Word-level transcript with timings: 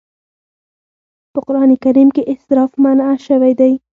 په 1.33 1.39
قرآن 1.47 1.71
کريم 1.83 2.09
کې 2.15 2.21
اسراف 2.33 2.71
منع 2.83 3.09
شوی 3.27 3.53
دی. 3.59 3.73